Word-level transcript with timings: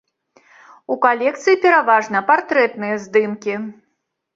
У 0.95 0.97
калекцыі 1.03 1.61
пераважна 1.67 2.25
партрэтныя 2.33 2.95
здымкі. 3.09 3.53